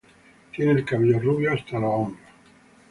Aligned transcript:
Tiene 0.55 0.71
el 0.71 0.83
cabello 0.83 1.19
rubio 1.19 1.53
hasta 1.53 1.77
los 1.77 1.93
hombros. 1.93 2.27